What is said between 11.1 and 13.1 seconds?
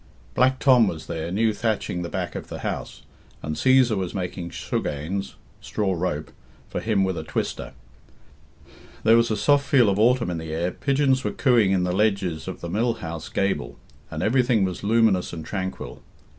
were cooing in the ledges of the mill